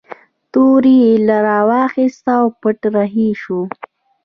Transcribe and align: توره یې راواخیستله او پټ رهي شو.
توره 0.51 0.93
یې 1.01 1.11
راواخیستله 1.47 2.33
او 2.41 2.45
پټ 2.61 2.79
رهي 2.95 3.29
شو. 3.41 3.59